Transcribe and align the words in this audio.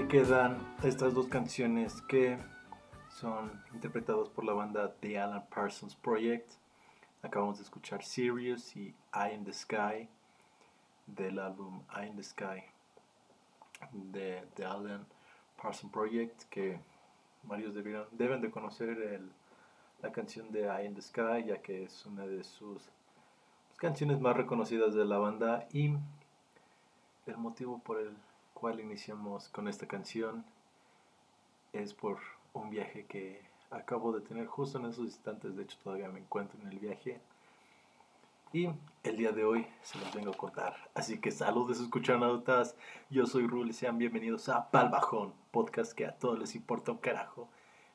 Quedan 0.00 0.56
estas 0.82 1.12
dos 1.12 1.28
canciones 1.28 2.00
que 2.02 2.38
son 3.10 3.62
interpretadas 3.74 4.30
por 4.30 4.42
la 4.42 4.54
banda 4.54 4.94
The 5.00 5.18
Alan 5.18 5.44
Parsons 5.54 5.94
Project. 5.94 6.50
Acabamos 7.22 7.58
de 7.58 7.64
escuchar 7.64 8.02
Sirius 8.02 8.74
y 8.74 8.94
Eye 9.14 9.34
in 9.34 9.44
the 9.44 9.52
Sky 9.52 10.08
del 11.06 11.38
álbum 11.38 11.82
Eye 11.94 12.08
in 12.08 12.16
the 12.16 12.22
Sky 12.22 12.64
de 13.92 14.42
The 14.54 14.64
Alan 14.64 15.06
Parsons 15.60 15.92
Project 15.92 16.44
que 16.48 16.80
varios 17.42 17.74
debieron, 17.74 18.06
deben 18.12 18.40
de 18.40 18.50
conocer 18.50 18.88
el, 18.88 19.30
la 20.00 20.10
canción 20.10 20.50
de 20.52 20.68
Eye 20.68 20.86
in 20.86 20.94
the 20.94 21.02
Sky 21.02 21.44
ya 21.48 21.60
que 21.60 21.84
es 21.84 22.06
una 22.06 22.26
de 22.26 22.44
sus 22.44 22.88
canciones 23.76 24.20
más 24.20 24.38
reconocidas 24.38 24.94
de 24.94 25.04
la 25.04 25.18
banda 25.18 25.68
y 25.70 25.94
el 27.26 27.36
motivo 27.36 27.78
por 27.78 28.00
el 28.00 28.16
cual 28.62 28.78
iniciamos 28.78 29.48
con 29.48 29.66
esta 29.66 29.88
canción 29.88 30.44
es 31.72 31.94
por 31.94 32.18
un 32.52 32.70
viaje 32.70 33.06
que 33.06 33.42
acabo 33.72 34.12
de 34.12 34.20
tener 34.20 34.46
justo 34.46 34.78
en 34.78 34.84
esos 34.84 35.04
instantes, 35.04 35.56
de 35.56 35.64
hecho 35.64 35.76
todavía 35.82 36.08
me 36.08 36.20
encuentro 36.20 36.60
en 36.60 36.68
el 36.68 36.78
viaje 36.78 37.20
y 38.52 38.68
el 39.02 39.16
día 39.16 39.32
de 39.32 39.44
hoy 39.44 39.66
se 39.82 39.98
los 39.98 40.14
vengo 40.14 40.30
a 40.30 40.36
contar. 40.36 40.76
Así 40.94 41.18
que 41.18 41.32
saludos 41.32 41.80
escuchanautas, 41.80 42.76
yo 43.10 43.26
soy 43.26 43.48
Rul 43.48 43.70
y 43.70 43.72
sean 43.72 43.98
bienvenidos 43.98 44.48
a 44.48 44.70
Palbajón, 44.70 45.34
podcast 45.50 45.92
que 45.92 46.06
a 46.06 46.16
todos 46.16 46.38
les 46.38 46.54
importa 46.54 46.92
un 46.92 46.98
carajo, 46.98 47.48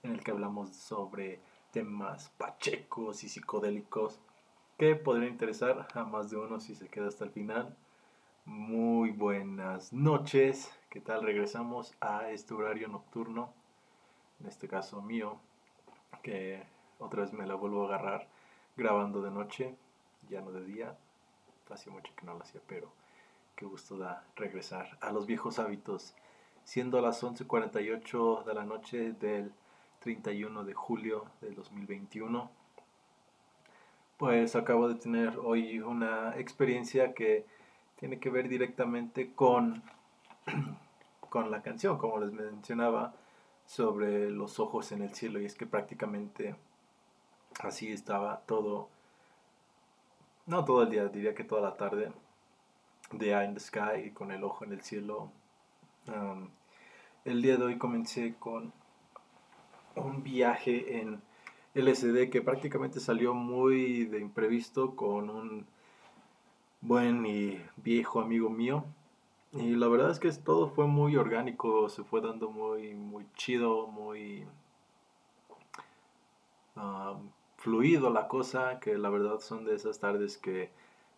en 0.04 0.12
el 0.12 0.22
que 0.22 0.32
hablamos 0.32 0.76
sobre 0.76 1.40
temas 1.72 2.30
pachecos 2.38 3.24
y 3.24 3.30
psicodélicos 3.30 4.20
que 4.78 4.98
podrían 4.98 5.32
interesar 5.32 5.88
a 5.94 6.04
más 6.04 6.30
de 6.30 6.36
uno 6.36 6.60
si 6.60 6.76
se 6.76 6.90
queda 6.90 7.08
hasta 7.08 7.24
el 7.24 7.32
final. 7.32 7.74
Muy 8.48 9.12
buenas 9.12 9.92
noches, 9.92 10.72
¿qué 10.90 11.02
tal? 11.02 11.22
Regresamos 11.22 11.94
a 12.00 12.30
este 12.32 12.54
horario 12.54 12.88
nocturno, 12.88 13.54
en 14.40 14.48
este 14.48 14.70
caso 14.70 15.02
mío, 15.02 15.38
que 16.24 16.64
otra 16.98 17.24
vez 17.24 17.34
me 17.34 17.46
la 17.46 17.56
vuelvo 17.56 17.84
a 17.84 17.88
agarrar 17.88 18.30
grabando 18.78 19.22
de 19.22 19.32
noche, 19.32 19.76
ya 20.30 20.40
no 20.40 20.54
de 20.54 20.64
día. 20.64 20.98
Hacía 21.70 21.92
mucho 21.92 22.14
que 22.16 22.26
no 22.26 22.36
lo 22.36 22.44
hacía, 22.44 22.62
pero 22.68 22.90
qué 23.58 23.66
gusto 23.66 23.98
da 23.98 24.24
regresar 24.38 24.98
a 25.02 25.12
los 25.12 25.26
viejos 25.26 25.60
hábitos. 25.60 26.16
Siendo 26.64 27.02
las 27.02 27.22
11.48 27.22 28.46
de 28.46 28.54
la 28.54 28.64
noche 28.64 29.12
del 29.12 29.52
31 30.00 30.64
de 30.64 30.74
julio 30.74 31.26
del 31.42 31.54
2021 31.54 32.50
pues 34.16 34.56
acabo 34.56 34.90
de 34.90 34.96
tener 34.96 35.38
hoy 35.38 35.80
una 35.80 36.36
experiencia 36.40 37.14
que 37.14 37.46
tiene 37.98 38.20
que 38.20 38.30
ver 38.30 38.48
directamente 38.48 39.34
con, 39.34 39.84
con 41.30 41.52
la 41.52 41.62
canción, 41.62 41.98
como 41.98 42.20
les 42.20 42.32
mencionaba, 42.32 43.14
sobre 43.66 44.30
los 44.30 44.60
ojos 44.60 44.92
en 44.92 45.02
el 45.02 45.14
cielo. 45.14 45.40
Y 45.42 45.46
es 45.46 45.56
que 45.56 45.66
prácticamente 45.66 46.56
así 47.60 47.92
estaba 47.92 48.42
todo, 48.46 48.90
no 50.46 50.64
todo 50.64 50.84
el 50.84 50.92
día, 50.92 51.08
diría 51.08 51.36
que 51.36 51.44
toda 51.44 51.62
la 51.62 51.76
tarde, 51.76 52.12
de 53.12 53.28
Eye 53.28 53.46
in 53.46 53.54
the 53.54 53.60
Sky 53.60 54.08
y 54.08 54.12
con 54.12 54.32
el 54.32 54.44
ojo 54.44 54.66
en 54.66 54.74
el 54.74 54.82
cielo. 54.82 55.32
Um, 56.08 56.50
el 57.26 57.42
día 57.42 57.58
de 57.58 57.64
hoy 57.64 57.78
comencé 57.78 58.36
con 58.40 58.74
un 59.96 60.24
viaje 60.24 61.00
en 61.00 61.22
LSD 61.74 62.30
que 62.30 62.42
prácticamente 62.42 63.00
salió 63.00 63.34
muy 63.34 64.06
de 64.06 64.20
imprevisto 64.20 64.96
con 64.96 65.30
un 65.30 65.68
buen 66.88 67.26
y 67.26 67.62
viejo 67.76 68.22
amigo 68.22 68.50
mío. 68.50 68.86
Y 69.52 69.76
la 69.76 69.88
verdad 69.88 70.12
es 70.12 70.20
que 70.20 70.32
todo 70.32 70.70
fue 70.70 70.88
muy 70.88 71.16
orgánico, 71.18 71.90
se 71.90 72.04
fue 72.04 72.22
dando 72.22 72.50
muy, 72.50 72.94
muy 72.96 73.26
chido, 73.36 73.88
muy 73.88 74.46
um, 76.76 77.30
fluido 77.58 78.10
la 78.10 78.28
cosa, 78.28 78.80
que 78.80 78.98
la 78.98 79.10
verdad 79.10 79.40
son 79.40 79.66
de 79.66 79.76
esas 79.76 80.00
tardes 80.00 80.38
que 80.38 80.72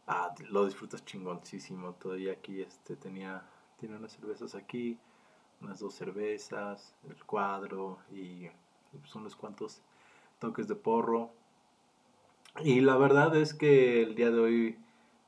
ah, 0.07 0.33
lo 0.49 0.65
disfrutas 0.65 1.05
chingoncísimo. 1.05 1.93
Todavía 1.93 2.33
aquí 2.33 2.61
este, 2.61 2.95
tenía, 2.95 3.43
tiene 3.79 3.97
unas 3.97 4.13
cervezas 4.13 4.55
aquí, 4.55 4.97
unas 5.61 5.79
dos 5.79 5.93
cervezas, 5.93 6.95
el 7.07 7.23
cuadro 7.25 7.99
y 8.11 8.47
pues, 8.91 9.13
unos 9.15 9.35
cuantos 9.35 9.81
toques 10.39 10.67
de 10.67 10.75
porro. 10.75 11.29
Y 12.63 12.81
la 12.81 12.97
verdad 12.97 13.35
es 13.35 13.53
que 13.53 14.01
el 14.01 14.15
día 14.15 14.31
de 14.31 14.39
hoy 14.39 14.79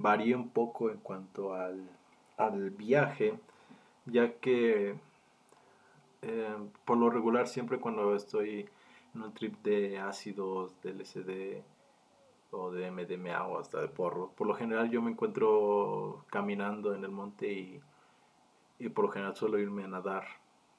varía 0.02 0.36
un 0.36 0.50
poco 0.50 0.90
en 0.90 0.98
cuanto 0.98 1.54
al, 1.54 1.90
al 2.38 2.72
viaje, 2.72 3.40
ya 4.06 4.34
que 4.40 4.96
eh, 6.22 6.56
por 6.86 6.98
lo 6.98 7.10
regular 7.10 7.48
siempre 7.48 7.80
cuando 7.80 8.16
estoy 8.16 8.68
en 9.16 9.22
un 9.22 9.34
trip 9.34 9.62
de 9.64 10.00
ácidos, 10.00 10.80
de 10.82 10.94
LSD 10.94 11.64
o 12.52 12.72
de 12.72 12.92
MDMA 12.92 13.48
o 13.48 13.60
hasta 13.60 13.82
de 13.82 13.88
porro, 13.88 14.32
por 14.36 14.48
lo 14.48 14.54
general 14.54 14.90
yo 14.90 15.02
me 15.02 15.12
encuentro 15.12 16.26
caminando 16.30 16.94
en 16.94 17.04
el 17.04 17.12
monte 17.12 17.52
y, 17.52 17.82
y 18.80 18.90
por 18.90 19.06
lo 19.06 19.12
general 19.12 19.36
suelo 19.36 19.60
irme 19.60 19.84
a 19.84 19.88
nadar. 19.88 20.26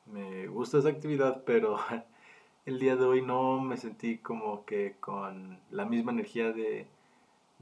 Me 0.07 0.49
gusta 0.49 0.79
esa 0.79 0.89
actividad, 0.89 1.45
pero 1.45 1.79
el 2.67 2.79
día 2.79 2.97
de 2.97 3.05
hoy 3.05 3.23
no 3.23 3.61
me 3.61 3.77
sentí 3.77 4.19
como 4.19 4.65
que 4.65 4.97
con 5.01 5.59
la 5.71 5.85
misma 5.85 6.13
energía 6.13 6.53
de, 6.53 6.87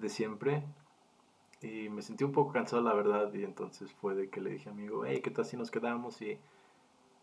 siempre. 0.09 0.63
Y 1.63 1.89
me 1.89 2.03
sentí 2.03 2.25
un 2.25 2.33
poco 2.33 2.53
cansado, 2.53 2.83
la 2.83 2.95
verdad. 2.95 3.33
Y 3.35 3.45
entonces 3.45 3.93
fue 3.93 4.15
de 4.15 4.31
que 4.31 4.41
le 4.41 4.51
dije 4.51 4.69
a 4.69 4.73
amigo, 4.73 5.05
hey, 5.05 5.21
¿qué 5.23 5.31
tal 5.31 5.45
si 5.45 5.57
nos 5.57 5.71
quedamos? 5.71 6.21
Y 6.23 6.39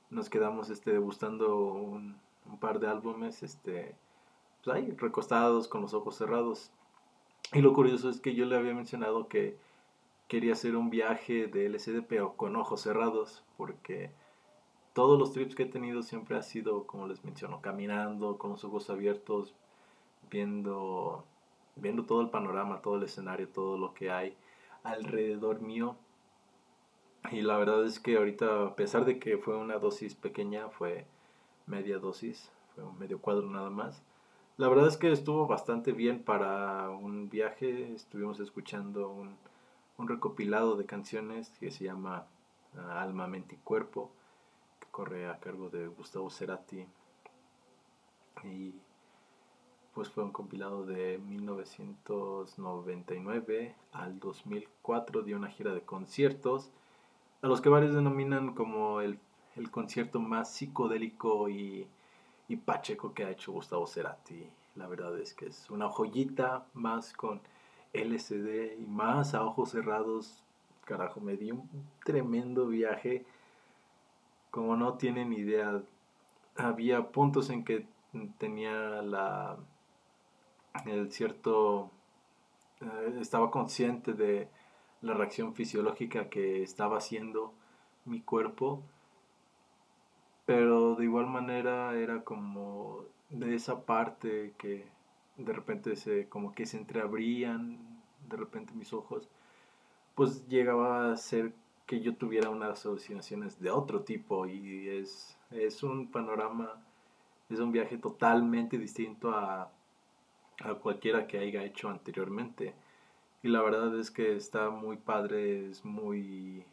nos 0.10 0.30
quedamos 0.30 0.70
este, 0.70 0.92
degustando 0.92 1.58
un, 1.58 2.18
un 2.46 2.60
par 2.60 2.80
de 2.80 2.88
álbumes, 2.88 3.44
este, 3.44 3.96
pues 4.64 4.76
ahí, 4.76 4.92
recostados, 4.92 5.68
con 5.68 5.82
los 5.82 5.94
ojos 5.94 6.16
cerrados. 6.16 6.72
Y 7.54 7.62
lo 7.62 7.74
curioso 7.74 8.10
es 8.10 8.20
que 8.20 8.36
yo 8.36 8.46
le 8.46 8.58
había 8.58 8.74
mencionado 8.74 9.28
que 9.28 9.58
quería 10.28 10.54
hacer 10.54 10.76
un 10.76 10.90
viaje 10.90 11.48
de 11.48 11.66
LCD, 11.68 12.04
pero 12.08 12.36
con 12.36 12.56
ojos 12.56 12.82
cerrados, 12.82 13.44
porque 13.56 14.12
todos 14.94 15.18
los 15.18 15.32
trips 15.32 15.56
que 15.56 15.64
he 15.64 15.68
tenido 15.68 16.02
siempre 16.04 16.38
ha 16.38 16.42
sido, 16.42 16.86
como 16.86 17.08
les 17.08 17.24
menciono, 17.24 17.62
caminando 17.62 18.38
con 18.38 18.52
los 18.52 18.64
ojos 18.64 18.90
abiertos, 18.90 19.56
viendo, 20.30 21.24
viendo 21.80 22.04
todo 22.04 22.22
el 22.22 22.30
panorama, 22.30 22.82
todo 22.82 22.98
el 22.98 23.04
escenario, 23.04 23.48
todo 23.50 23.78
lo 23.78 23.94
que 23.94 24.12
hay 24.12 24.36
alrededor 24.84 25.62
mío. 25.62 25.96
Y 27.32 27.42
la 27.42 27.58
verdad 27.58 27.86
es 27.86 28.00
que 28.00 28.18
ahorita, 28.18 28.68
a 28.68 28.76
pesar 28.76 29.06
de 29.06 29.20
que 29.20 29.38
fue 29.38 29.56
una 29.58 29.78
dosis 29.78 30.16
pequeña, 30.16 30.70
fue 30.70 31.06
media 31.66 32.00
dosis, 32.00 32.52
fue 32.76 32.84
un 32.84 32.98
medio 32.98 33.20
cuadro 33.20 33.48
nada 33.50 33.70
más. 33.70 34.02
La 34.58 34.70
verdad 34.70 34.88
es 34.88 34.98
que 34.98 35.12
estuvo 35.12 35.46
bastante 35.48 35.92
bien 35.92 36.24
para 36.24 36.90
un 36.90 37.30
viaje. 37.30 37.94
Estuvimos 37.94 38.40
escuchando 38.40 39.10
un, 39.10 39.36
un 39.98 40.08
recopilado 40.08 40.76
de 40.76 40.86
canciones 40.86 41.50
que 41.60 41.72
se 41.72 41.84
llama 41.86 42.26
ah, 42.78 43.02
Alma, 43.02 43.28
Mente 43.28 43.56
y 43.56 43.60
Cuerpo 43.60 44.12
corre 44.98 45.30
a 45.30 45.40
cargo 45.40 45.70
de 45.70 45.86
Gustavo 45.86 46.28
Cerati 46.32 46.84
y 48.44 48.74
pues 49.98 50.10
fue 50.10 50.24
un 50.24 50.32
compilado 50.32 50.86
de 50.86 51.18
1999 51.18 53.76
al 53.94 54.20
2004 54.20 55.24
de 55.24 55.34
una 55.34 55.48
gira 55.48 55.74
de 55.74 55.82
conciertos 55.82 56.70
a 57.42 57.48
los 57.48 57.62
que 57.62 57.70
varios 57.70 57.96
denominan 57.96 58.54
como 58.54 59.02
el, 59.02 59.18
el 59.56 59.72
concierto 59.72 60.20
más 60.20 60.54
psicodélico 60.54 61.50
y, 61.50 61.88
y, 62.48 62.58
pacheco 62.58 63.16
que 63.16 63.26
ha 63.26 63.32
hecho 63.32 63.54
Gustavo 63.54 63.88
Cerati. 63.88 64.48
La 64.76 64.86
verdad 64.86 65.18
es 65.18 65.34
que 65.34 65.48
es 65.48 65.68
una 65.72 65.90
joyita 65.90 66.68
más 66.76 67.12
con 67.14 67.42
LSD 67.92 68.80
y 68.80 68.86
más 68.86 69.34
a 69.34 69.44
ojos 69.44 69.72
cerrados. 69.72 70.44
Carajo, 70.86 71.22
me 71.22 71.38
di 71.38 71.50
un 71.50 71.68
tremendo 72.06 72.68
viaje 72.68 73.26
como 74.52 74.76
no 74.76 74.94
tienen 74.94 75.34
idea, 75.34 75.82
había 76.56 77.10
puntos 77.10 77.50
en 77.50 77.66
que 77.66 77.88
tenía 78.38 79.02
la 79.02 79.58
el 80.86 81.12
cierto 81.12 81.92
eh, 82.82 83.18
estaba 83.20 83.52
consciente 83.52 84.14
de 84.14 84.48
la 85.02 85.14
reacción 85.14 85.54
fisiológica 85.54 86.30
que 86.30 86.64
estaba 86.64 86.98
haciendo 86.98 87.54
mi 88.06 88.22
cuerpo 88.22 88.82
pero 90.46 90.96
de 90.96 91.04
igual 91.04 91.28
manera 91.28 91.94
era 91.96 92.24
como 92.24 93.04
de 93.30 93.56
esa 93.56 93.86
parte 93.86 94.54
que 94.58 94.86
de 95.38 95.54
repente 95.54 95.96
se 95.96 96.30
como 96.30 96.54
que 96.54 96.66
se 96.66 96.78
entreabrían 96.78 97.78
de 98.30 98.38
repente 98.38 98.74
mis 98.74 98.94
ojos 98.94 99.30
pues 100.16 100.48
llegaba 100.48 101.12
a 101.12 101.18
ser 101.18 101.54
que 101.88 102.02
yo 102.02 102.16
tuviera 102.16 102.50
unas 102.50 102.86
alucinaciones 102.86 103.60
de 103.60 103.72
otro 103.72 104.02
tipo 104.02 104.46
y 104.46 104.90
es, 104.90 105.38
es 105.52 105.84
un 105.84 106.12
panorama, 106.12 106.84
es 107.50 107.60
un 107.60 107.72
viaje 107.72 107.98
totalmente 107.98 108.78
distinto 108.78 109.32
a, 109.32 109.72
a 110.64 110.74
cualquiera 110.76 111.28
que 111.28 111.40
haya 111.40 111.64
hecho 111.64 111.90
anteriormente. 111.90 112.74
Y 113.44 113.50
la 113.50 113.62
verdad 113.62 113.98
es 114.00 114.12
que 114.12 114.36
está 114.36 114.70
muy 114.70 114.98
padre, 114.98 115.70
es 115.70 115.86
muy... 115.86 116.66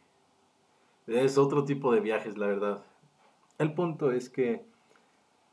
Es 1.07 1.37
otro 1.37 1.63
tipo 1.65 1.93
de 1.93 1.99
viajes, 1.99 2.37
la 2.37 2.47
verdad. 2.47 2.83
El 3.57 3.73
punto 3.73 4.11
es 4.11 4.29
que 4.29 4.65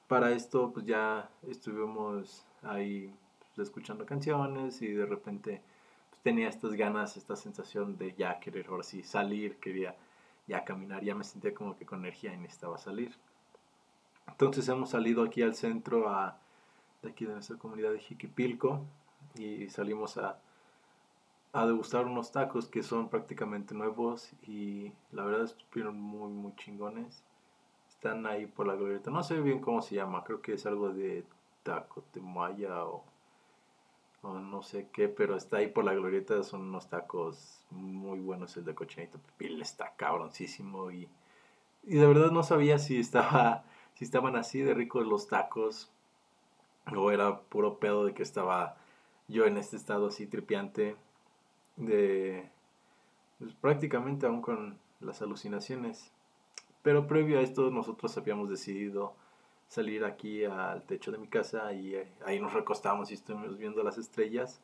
para 0.08 0.32
esto 0.32 0.72
pues 0.72 0.86
ya 0.86 1.30
estuvimos 1.48 2.44
ahí 2.62 3.14
pues, 3.38 3.68
escuchando 3.68 4.04
canciones 4.06 4.82
y 4.82 4.88
de 4.88 5.06
repente 5.06 5.62
pues, 6.10 6.22
tenía 6.22 6.48
estas 6.48 6.72
ganas, 6.72 7.16
esta 7.16 7.36
sensación 7.36 7.96
de 7.98 8.14
ya 8.14 8.40
querer 8.40 8.66
ahora 8.68 8.82
sí 8.82 9.02
salir, 9.02 9.56
quería 9.56 9.94
ya 10.46 10.64
caminar, 10.64 11.04
ya 11.04 11.14
me 11.14 11.24
sentía 11.24 11.54
como 11.54 11.76
que 11.76 11.86
con 11.86 12.00
energía 12.00 12.34
y 12.34 12.38
necesitaba 12.38 12.78
salir. 12.78 13.14
Entonces 14.26 14.68
hemos 14.68 14.90
salido 14.90 15.22
aquí 15.22 15.42
al 15.42 15.54
centro 15.54 16.08
a, 16.08 16.38
de 17.02 17.10
aquí 17.10 17.26
de 17.26 17.32
nuestra 17.34 17.56
comunidad 17.56 17.92
de 17.92 17.98
Jiquipilco 17.98 18.80
y 19.36 19.68
salimos 19.68 20.16
a, 20.18 20.38
a 21.52 21.66
degustar 21.66 22.06
unos 22.06 22.32
tacos 22.32 22.68
que 22.68 22.82
son 22.82 23.08
prácticamente 23.08 23.74
nuevos 23.74 24.30
y 24.46 24.92
la 25.10 25.24
verdad 25.24 25.44
estuvieron 25.44 26.00
muy 26.00 26.30
muy 26.30 26.54
chingones. 26.56 27.22
Están 27.88 28.26
ahí 28.26 28.46
por 28.46 28.66
la 28.66 28.74
glorieta. 28.74 29.10
No 29.10 29.22
sé 29.22 29.40
bien 29.40 29.60
cómo 29.60 29.82
se 29.82 29.94
llama, 29.96 30.24
creo 30.24 30.42
que 30.42 30.54
es 30.54 30.66
algo 30.66 30.90
de 30.92 31.24
taco 31.62 32.02
de 32.14 32.20
maya 32.20 32.84
o, 32.84 33.04
o 34.22 34.34
no 34.38 34.62
sé 34.62 34.88
qué, 34.92 35.08
pero 35.08 35.36
está 35.36 35.58
ahí 35.58 35.68
por 35.68 35.84
la 35.84 35.94
glorieta. 35.94 36.42
Son 36.42 36.62
unos 36.62 36.88
tacos 36.88 37.64
muy 37.70 38.18
buenos. 38.20 38.56
El 38.56 38.64
de 38.64 38.74
cochinito 38.74 39.18
pipil 39.18 39.60
está 39.62 39.94
cabroncísimo 39.96 40.90
y, 40.90 41.08
y 41.84 41.94
de 41.96 42.06
verdad 42.06 42.30
no 42.30 42.42
sabía 42.42 42.78
si 42.78 42.98
estaba 42.98 43.64
si 43.94 44.04
estaban 44.04 44.36
así 44.36 44.60
de 44.62 44.74
ricos 44.74 45.06
los 45.06 45.28
tacos 45.28 45.91
o 46.96 47.10
era 47.10 47.40
puro 47.40 47.78
pedo 47.78 48.04
de 48.04 48.14
que 48.14 48.22
estaba 48.22 48.76
yo 49.28 49.46
en 49.46 49.56
este 49.56 49.76
estado 49.76 50.08
así 50.08 50.26
tripiante 50.26 50.96
de 51.76 52.48
pues, 53.38 53.54
prácticamente 53.54 54.26
aún 54.26 54.42
con 54.42 54.78
las 55.00 55.22
alucinaciones. 55.22 56.10
Pero 56.82 57.06
previo 57.06 57.38
a 57.38 57.42
esto 57.42 57.70
nosotros 57.70 58.16
habíamos 58.18 58.48
decidido 58.48 59.14
salir 59.68 60.04
aquí 60.04 60.44
al 60.44 60.82
techo 60.82 61.12
de 61.12 61.18
mi 61.18 61.28
casa 61.28 61.72
y 61.72 61.94
eh, 61.94 62.12
ahí 62.26 62.40
nos 62.40 62.52
recostamos 62.52 63.10
y 63.10 63.14
estuvimos 63.14 63.56
viendo 63.56 63.82
las 63.82 63.96
estrellas 63.98 64.60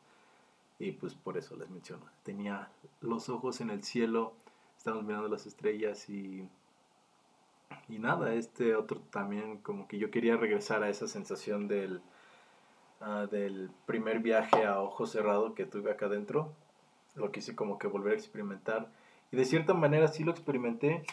y 0.77 0.91
pues 0.91 1.15
por 1.15 1.37
eso 1.37 1.55
les 1.55 1.69
menciono. 1.69 2.05
Tenía 2.23 2.69
los 3.01 3.29
ojos 3.29 3.59
en 3.61 3.69
el 3.69 3.83
cielo, 3.83 4.33
estábamos 4.77 5.05
mirando 5.05 5.27
las 5.27 5.45
estrellas 5.45 6.09
y 6.09 6.47
y 7.87 7.99
nada, 7.99 8.33
este 8.33 8.75
otro 8.75 9.01
también 9.11 9.57
como 9.57 9.87
que 9.87 9.97
yo 9.97 10.11
quería 10.11 10.37
regresar 10.37 10.83
a 10.83 10.89
esa 10.89 11.07
sensación 11.07 11.67
del 11.67 12.01
ah, 13.01 13.27
del 13.29 13.71
primer 13.85 14.19
viaje 14.19 14.65
a 14.65 14.81
ojo 14.81 15.05
cerrado 15.05 15.55
que 15.55 15.65
tuve 15.65 15.91
acá 15.91 16.07
adentro. 16.07 16.53
Lo 17.15 17.31
quise 17.31 17.55
como 17.55 17.77
que 17.79 17.87
volver 17.87 18.13
a 18.13 18.17
experimentar 18.17 18.91
y 19.31 19.37
de 19.37 19.45
cierta 19.45 19.73
manera 19.73 20.07
sí 20.07 20.23
lo 20.23 20.31
experimenté 20.31 21.03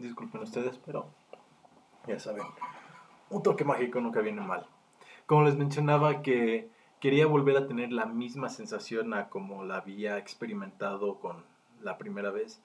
Disculpen 0.00 0.40
ustedes, 0.42 0.78
pero 0.78 1.06
ya 2.06 2.18
saben, 2.18 2.44
un 3.28 3.42
toque 3.42 3.64
mágico 3.64 4.00
nunca 4.00 4.20
viene 4.20 4.40
mal. 4.40 4.66
Como 5.26 5.42
les 5.42 5.56
mencionaba 5.56 6.22
que 6.22 6.70
quería 7.00 7.26
volver 7.26 7.56
a 7.56 7.66
tener 7.66 7.92
la 7.92 8.06
misma 8.06 8.48
sensación 8.48 9.12
a 9.14 9.28
como 9.28 9.64
la 9.64 9.76
había 9.76 10.16
experimentado 10.16 11.18
con 11.18 11.44
la 11.82 11.98
primera 11.98 12.30
vez, 12.30 12.60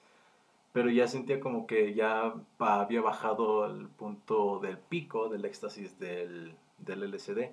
pero 0.72 0.90
ya 0.90 1.08
sentía 1.08 1.40
como 1.40 1.66
que 1.66 1.94
ya 1.94 2.34
había 2.58 3.00
bajado 3.00 3.64
al 3.64 3.88
punto 3.88 4.58
del 4.60 4.78
pico 4.78 5.28
del 5.28 5.44
éxtasis 5.44 5.98
del, 5.98 6.54
del 6.78 7.02
LCD. 7.02 7.50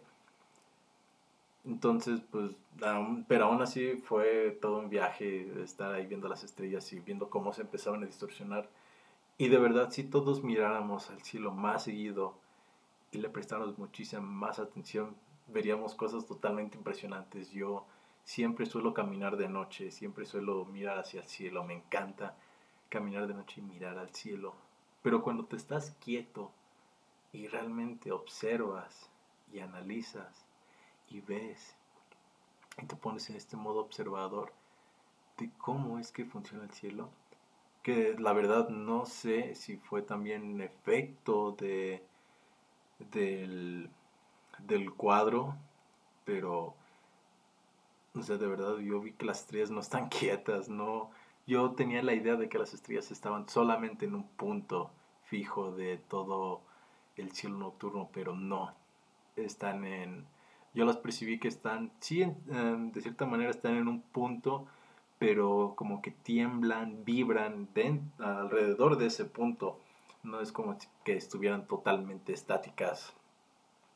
Entonces, 1.65 2.22
pues, 2.29 2.58
pero 3.27 3.46
aún 3.46 3.62
así 3.62 3.93
fue 3.96 4.58
todo 4.62 4.79
un 4.79 4.89
viaje 4.89 5.50
estar 5.63 5.93
ahí 5.93 6.05
viendo 6.05 6.27
las 6.27 6.43
estrellas 6.43 6.91
y 6.91 7.00
viendo 7.00 7.29
cómo 7.29 7.53
se 7.53 7.62
empezaban 7.62 8.03
a 8.03 8.05
distorsionar 8.05 8.67
y 9.38 9.50
de 9.50 9.58
verdad, 9.58 9.89
si 9.91 10.03
todos 10.03 10.43
miráramos 10.43 11.10
al 11.10 11.22
cielo 11.24 11.51
más 11.51 11.84
seguido 11.84 12.36
y 13.12 13.17
le 13.17 13.29
prestáramos 13.29 13.77
muchísima 13.77 14.22
más 14.22 14.60
atención, 14.60 15.15
veríamos 15.48 15.96
cosas 15.96 16.25
totalmente 16.25 16.77
impresionantes. 16.77 17.51
Yo 17.51 17.86
siempre 18.24 18.65
suelo 18.65 18.94
caminar 18.94 19.38
de 19.38 19.50
noche, 19.50 19.92
siempre 19.92 20.25
suelo 20.25 20.65
mirar 20.65 21.00
hacia 21.00 21.22
el 21.22 21.27
cielo, 21.27 21.63
me 21.63 21.74
encanta 21.74 22.36
caminar 22.89 23.27
de 23.27 23.34
noche 23.34 23.62
y 23.62 23.63
mirar 23.63 23.98
al 23.98 24.13
cielo. 24.13 24.53
Pero 25.01 25.22
cuando 25.22 25.46
te 25.46 25.56
estás 25.56 25.96
quieto 26.00 26.51
y 27.32 27.48
realmente 27.48 28.12
observas 28.12 29.10
y 29.51 29.60
analizas 29.60 30.46
y 31.10 31.22
ves 31.22 31.75
y 32.82 32.86
te 32.86 32.96
pones 32.96 33.30
en 33.30 33.36
este 33.36 33.58
modo 33.58 33.80
observador 33.80 34.51
de 35.38 35.50
cómo 35.58 36.00
es 36.00 36.12
que 36.12 36.25
funciona 36.25 36.63
el 36.63 36.72
cielo, 36.72 37.10
que 37.82 38.15
la 38.18 38.34
verdad 38.34 38.70
no 38.70 39.06
sé 39.06 39.56
si 39.56 39.77
fue 39.77 40.01
también 40.01 40.62
efecto 40.62 41.51
de 41.51 42.03
del, 43.12 43.89
del 44.60 44.94
cuadro, 44.94 45.56
pero 46.24 46.75
o 48.15 48.22
sea, 48.22 48.38
de 48.38 48.48
verdad 48.48 48.77
yo 48.77 49.00
vi 49.00 49.13
que 49.13 49.25
las 49.25 49.41
estrellas 49.41 49.72
no 49.72 49.79
están 49.79 50.10
quietas, 50.10 50.70
no 50.70 51.12
yo 51.46 51.72
tenía 51.72 52.01
la 52.01 52.13
idea 52.13 52.36
de 52.36 52.48
que 52.48 52.58
las 52.58 52.74
estrellas 52.74 53.12
estaban 53.12 53.50
solamente 53.50 54.05
en 54.05 54.15
un 54.15 54.27
punto 54.27 54.91
fijo 55.25 55.72
de 55.72 55.98
todo 55.98 56.62
el 57.17 57.32
cielo 57.32 57.58
nocturno, 57.58 58.10
pero 58.13 58.34
no. 58.36 58.74
Están 59.36 59.86
en 59.86 60.25
yo 60.74 60.86
las 60.86 60.98
percibí 60.98 61.39
que 61.39 61.48
están 61.48 61.91
sí 62.00 62.25
de 62.46 63.01
cierta 63.01 63.25
manera 63.25 63.51
están 63.51 63.75
en 63.75 63.88
un 63.88 64.01
punto 64.01 64.67
pero 65.24 65.74
como 65.77 66.01
que 66.01 66.12
tiemblan, 66.12 67.05
vibran 67.05 67.70
alrededor 68.20 68.98
de 68.98 69.05
ese 69.05 69.24
punto. 69.24 69.79
No 70.22 70.41
es 70.41 70.51
como 70.51 70.77
que 71.05 71.15
estuvieran 71.15 71.65
totalmente 71.65 72.34
estáticas. 72.34 73.13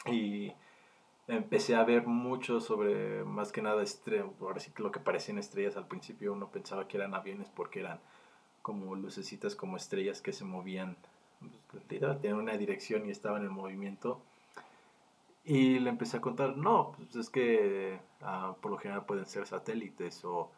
Y 0.06 0.54
empecé 1.28 1.76
a 1.76 1.84
ver 1.84 2.08
mucho 2.08 2.60
sobre, 2.60 3.24
más 3.24 3.52
que 3.52 3.62
nada, 3.62 3.84
ahora 4.42 4.60
sí 4.60 4.72
lo 4.78 4.92
que 4.92 5.00
parecían 5.00 5.38
estrellas. 5.38 5.78
Al 5.78 5.88
principio 5.88 6.34
uno 6.34 6.50
pensaba 6.50 6.88
que 6.88 6.98
eran 6.98 7.14
aviones 7.14 7.50
porque 7.50 7.82
eran 7.82 8.00
como 8.62 8.96
lucecitas, 8.96 9.56
como 9.56 9.78
estrellas 9.78 10.22
que 10.22 10.34
se 10.34 10.46
movían. 10.46 10.98
Pues, 11.72 11.84
tenían 11.88 12.38
una 12.38 12.58
dirección 12.58 13.06
y 13.06 13.12
estaban 13.12 13.44
en 13.44 13.52
movimiento. 13.52 14.22
Y 15.46 15.80
le 15.80 15.90
empecé 15.90 16.18
a 16.18 16.22
contar, 16.22 16.58
no, 16.58 16.94
pues 16.98 17.16
es 17.16 17.30
que 17.30 18.00
ah, 18.22 18.56
por 18.62 18.72
lo 18.72 18.78
general 18.78 19.06
pueden 19.06 19.26
ser 19.26 19.48
satélites 19.48 20.26
o 20.26 20.52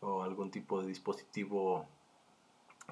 o 0.00 0.22
algún 0.22 0.50
tipo 0.50 0.80
de 0.80 0.88
dispositivo 0.88 1.86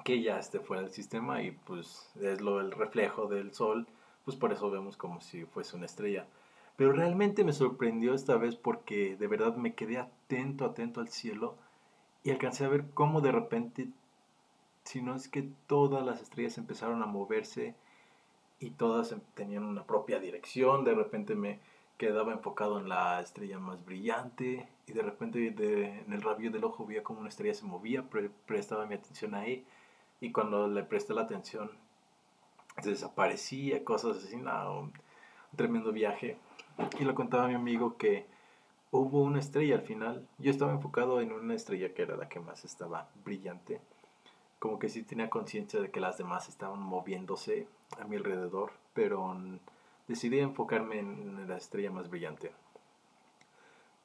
que 0.03 0.21
ya 0.21 0.39
esté 0.39 0.59
fuera 0.59 0.83
del 0.83 0.91
sistema 0.91 1.41
y 1.41 1.51
pues 1.51 2.11
es 2.21 2.41
lo 2.41 2.59
el 2.59 2.71
reflejo 2.71 3.27
del 3.27 3.53
sol, 3.53 3.87
pues 4.25 4.37
por 4.37 4.51
eso 4.51 4.69
vemos 4.69 4.97
como 4.97 5.21
si 5.21 5.45
fuese 5.45 5.75
una 5.75 5.85
estrella. 5.85 6.27
Pero 6.77 6.93
realmente 6.93 7.43
me 7.43 7.53
sorprendió 7.53 8.13
esta 8.13 8.37
vez 8.37 8.55
porque 8.55 9.17
de 9.17 9.27
verdad 9.27 9.55
me 9.57 9.73
quedé 9.73 9.97
atento, 9.97 10.63
atento 10.63 11.01
al 11.01 11.09
cielo 11.09 11.55
y 12.23 12.31
alcancé 12.31 12.65
a 12.65 12.69
ver 12.69 12.85
cómo 12.93 13.19
de 13.19 13.31
repente, 13.31 13.89
si 14.83 15.01
no 15.01 15.15
es 15.15 15.27
que 15.27 15.49
todas 15.67 16.05
las 16.05 16.21
estrellas 16.21 16.57
empezaron 16.57 17.03
a 17.03 17.07
moverse 17.07 17.75
y 18.59 18.71
todas 18.71 19.15
tenían 19.33 19.63
una 19.63 19.85
propia 19.85 20.19
dirección, 20.19 20.83
de 20.83 20.93
repente 20.93 21.35
me 21.35 21.59
quedaba 21.97 22.31
enfocado 22.31 22.79
en 22.79 22.89
la 22.89 23.19
estrella 23.21 23.59
más 23.59 23.83
brillante 23.83 24.69
y 24.85 24.93
de 24.93 25.01
repente 25.01 25.47
en 25.47 26.13
el 26.13 26.21
rabillo 26.21 26.51
del 26.51 26.63
ojo 26.63 26.85
veía 26.85 27.03
como 27.03 27.19
una 27.19 27.29
estrella 27.29 27.55
se 27.55 27.65
movía, 27.65 28.05
prestaba 28.45 28.85
mi 28.85 28.93
atención 28.95 29.33
ahí 29.33 29.65
y 30.21 30.31
cuando 30.31 30.67
le 30.67 30.83
presté 30.83 31.13
la 31.13 31.21
atención 31.23 31.71
desaparecía, 32.83 33.83
cosas 33.83 34.17
así, 34.17 34.35
un, 34.35 34.93
tremendo 35.55 35.91
viaje. 35.91 36.37
Y 36.99 37.05
le 37.05 37.13
contaba 37.13 37.45
a 37.45 37.47
mi 37.47 37.55
amigo 37.55 37.97
que 37.97 38.25
hubo 38.91 39.21
una 39.21 39.39
estrella 39.39 39.75
al 39.75 39.81
final. 39.81 40.27
Yo 40.37 40.51
estaba 40.51 40.71
enfocado 40.71 41.21
en 41.21 41.31
una 41.31 41.53
estrella 41.55 41.93
que 41.93 42.03
era 42.03 42.17
la 42.17 42.29
que 42.29 42.39
más 42.39 42.65
estaba 42.65 43.09
brillante. 43.23 43.81
Como 44.59 44.79
que 44.79 44.89
sí 44.89 45.03
tenía 45.03 45.29
conciencia 45.29 45.79
de 45.79 45.91
que 45.91 45.99
las 45.99 46.17
demás 46.17 46.49
estaban 46.49 46.79
moviéndose 46.79 47.67
a 47.99 48.05
mi 48.05 48.15
alrededor, 48.15 48.71
pero 48.93 49.35
decidí 50.07 50.39
enfocarme 50.39 50.99
en 50.99 51.47
la 51.47 51.57
estrella 51.57 51.91
más 51.91 52.09
brillante. 52.09 52.51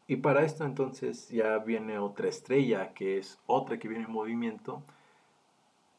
Y 0.07 0.17
para 0.17 0.45
esto 0.45 0.65
entonces 0.65 1.29
ya 1.29 1.59
viene 1.59 1.99
otra 1.99 2.29
estrella, 2.29 2.93
que 2.93 3.19
es 3.19 3.39
otra 3.47 3.79
que 3.79 3.89
viene 3.89 4.05
en 4.05 4.13
movimiento, 4.13 4.83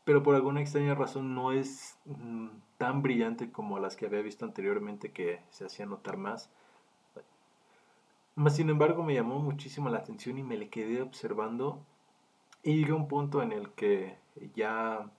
pero 0.04 0.22
por 0.22 0.36
alguna 0.36 0.62
extraña 0.62 0.94
razón 0.94 1.34
no 1.34 1.52
es 1.52 1.98
tan 2.78 3.02
brillante 3.02 3.52
como 3.52 3.80
las 3.80 3.96
que 3.96 4.06
había 4.06 4.22
visto 4.22 4.46
anteriormente 4.46 5.12
que 5.12 5.40
se 5.50 5.66
hacían 5.66 5.90
notar 5.90 6.18
más. 6.18 6.50
Sin 8.50 8.70
embargo 8.70 9.04
me 9.04 9.14
llamó 9.14 9.40
muchísimo 9.40 9.90
la 9.90 10.00
atención 10.00 10.38
y 10.38 10.44
me 10.44 10.58
le 10.58 10.70
quedé 10.70 11.02
observando. 11.02 11.86
Y 12.64 12.78
llegué 12.78 12.92
a 12.92 12.96
un 12.96 13.08
punto 13.08 13.42
en 13.42 13.52
el 13.52 13.70
que 13.72 14.18
ya, 14.56 15.10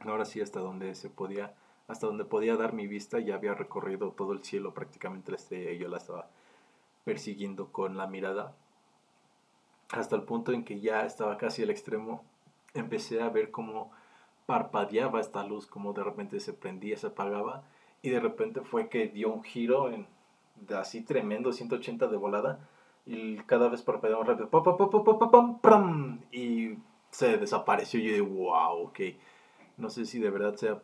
ahora 0.00 0.24
sí 0.24 0.40
hasta 0.40 0.60
donde 0.60 0.94
se 0.94 1.10
podía 1.10 1.54
hasta 1.92 2.06
donde 2.06 2.24
podía 2.24 2.56
dar 2.56 2.72
mi 2.72 2.86
vista, 2.86 3.18
ya 3.18 3.34
había 3.34 3.54
recorrido 3.54 4.12
todo 4.12 4.32
el 4.32 4.42
cielo, 4.42 4.74
prácticamente 4.74 5.30
la 5.30 5.36
estrella, 5.36 5.72
y 5.72 5.78
yo 5.78 5.88
la 5.88 5.98
estaba 5.98 6.30
persiguiendo 7.04 7.70
con 7.70 7.96
la 7.96 8.06
mirada, 8.06 8.54
hasta 9.90 10.16
el 10.16 10.22
punto 10.22 10.52
en 10.52 10.64
que 10.64 10.80
ya 10.80 11.04
estaba 11.04 11.36
casi 11.36 11.62
al 11.62 11.70
extremo, 11.70 12.24
empecé 12.74 13.20
a 13.20 13.28
ver 13.28 13.50
cómo 13.50 13.90
parpadeaba 14.46 15.20
esta 15.20 15.44
luz, 15.44 15.66
como 15.66 15.92
de 15.92 16.02
repente 16.02 16.40
se 16.40 16.52
prendía, 16.54 16.96
se 16.96 17.08
apagaba, 17.08 17.64
y 18.00 18.10
de 18.10 18.20
repente 18.20 18.62
fue 18.62 18.88
que 18.88 19.08
dio 19.08 19.32
un 19.32 19.42
giro 19.42 19.90
en, 19.90 20.06
de 20.66 20.76
así 20.76 21.02
tremendo, 21.02 21.52
180 21.52 22.06
de 22.08 22.16
volada, 22.16 22.68
y 23.06 23.36
cada 23.38 23.68
vez 23.68 23.82
parpadeaba 23.82 24.24
rápido, 24.24 24.48
pam, 24.48 24.62
pam, 24.62 24.76
pam, 24.76 25.04
pam, 25.04 25.30
pam, 25.30 25.60
pam, 25.60 26.20
y 26.30 26.78
se 27.10 27.36
desapareció. 27.38 28.00
Y 28.00 28.04
yo 28.04 28.10
dije, 28.10 28.20
wow, 28.22 28.86
ok, 28.86 29.00
no 29.76 29.90
sé 29.90 30.06
si 30.06 30.18
de 30.18 30.30
verdad 30.30 30.54
sea 30.56 30.82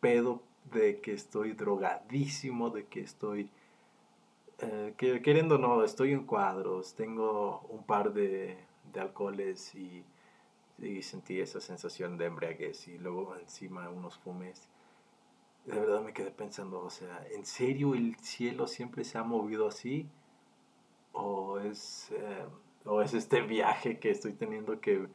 pedo 0.00 0.42
de 0.72 1.00
que 1.00 1.12
estoy 1.12 1.52
drogadísimo, 1.52 2.70
de 2.70 2.86
que 2.86 3.00
estoy... 3.00 3.50
Eh, 4.58 4.94
que, 4.96 5.22
queriendo 5.22 5.58
no, 5.58 5.82
estoy 5.84 6.12
en 6.12 6.24
cuadros, 6.24 6.94
tengo 6.94 7.60
un 7.68 7.84
par 7.84 8.12
de, 8.12 8.56
de 8.92 9.00
alcoholes 9.00 9.74
y 9.74 10.04
y 10.82 11.02
sentí 11.02 11.40
esa 11.40 11.60
sensación 11.60 12.18
de 12.18 12.26
embriaguez 12.26 12.88
y 12.88 12.98
luego 12.98 13.36
encima 13.36 13.88
unos 13.88 14.18
fumes. 14.18 14.68
De 15.64 15.78
verdad 15.78 16.02
me 16.02 16.12
quedé 16.12 16.30
pensando, 16.32 16.80
o 16.80 16.90
sea, 16.90 17.24
¿en 17.30 17.46
serio 17.46 17.94
el 17.94 18.16
cielo 18.16 18.66
siempre 18.66 19.04
se 19.04 19.18
ha 19.18 19.22
movido 19.22 19.68
así? 19.68 20.08
¿O 21.12 21.58
es, 21.60 22.10
eh, 22.12 22.46
o 22.84 23.00
es 23.00 23.14
este 23.14 23.42
viaje 23.42 23.98
que 24.00 24.10
estoy 24.10 24.32
teniendo 24.32 24.80
que 24.80 25.06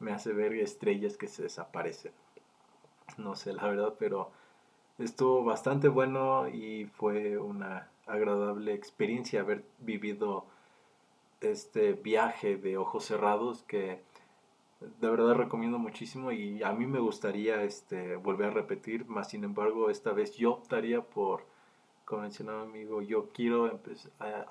me 0.00 0.12
hace 0.12 0.32
ver 0.32 0.52
estrellas 0.54 1.16
que 1.16 1.26
se 1.26 1.44
desaparecen? 1.44 2.12
No 3.16 3.34
sé, 3.34 3.54
la 3.54 3.66
verdad, 3.66 3.94
pero 3.98 4.30
estuvo 4.98 5.42
bastante 5.42 5.88
bueno 5.88 6.48
y 6.48 6.84
fue 6.84 7.38
una 7.38 7.88
agradable 8.06 8.74
experiencia 8.74 9.40
haber 9.40 9.64
vivido 9.78 10.44
este 11.40 11.94
viaje 11.94 12.56
de 12.56 12.76
ojos 12.76 13.04
cerrados 13.06 13.62
que 13.62 14.02
de 14.80 15.10
verdad 15.10 15.34
recomiendo 15.34 15.78
muchísimo 15.78 16.32
y 16.32 16.62
a 16.62 16.72
mí 16.72 16.86
me 16.86 16.98
gustaría 16.98 17.62
este, 17.62 18.16
volver 18.16 18.48
a 18.48 18.54
repetir, 18.54 19.06
más 19.06 19.30
sin 19.30 19.44
embargo 19.44 19.90
esta 19.90 20.12
vez 20.12 20.36
yo 20.36 20.52
optaría 20.52 21.02
por, 21.02 21.46
como 22.04 22.22
mencionaba 22.22 22.62
amigo, 22.62 23.02
yo 23.02 23.30
quiero 23.32 23.80